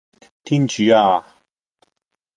[0.43, 1.23] 天主呀